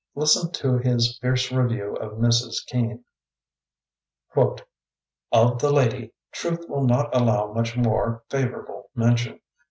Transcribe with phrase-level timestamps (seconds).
[0.15, 2.65] Listen to his fierce review of Mrs.
[2.65, 3.05] Kean:
[4.35, 9.41] Of the lady, truth wUl not allow much more favorable mention.